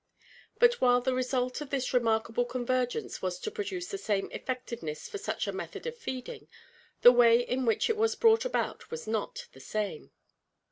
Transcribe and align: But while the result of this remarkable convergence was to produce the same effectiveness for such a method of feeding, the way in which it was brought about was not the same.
But 0.57 0.81
while 0.81 0.99
the 0.99 1.13
result 1.13 1.61
of 1.61 1.69
this 1.69 1.93
remarkable 1.93 2.43
convergence 2.45 3.21
was 3.21 3.37
to 3.37 3.51
produce 3.51 3.85
the 3.89 3.99
same 3.99 4.31
effectiveness 4.31 5.07
for 5.07 5.19
such 5.19 5.45
a 5.45 5.51
method 5.51 5.85
of 5.85 5.95
feeding, 5.95 6.47
the 7.03 7.11
way 7.11 7.39
in 7.39 7.67
which 7.67 7.87
it 7.87 7.97
was 7.97 8.15
brought 8.15 8.43
about 8.43 8.89
was 8.89 9.05
not 9.05 9.45
the 9.53 9.59
same. 9.59 10.09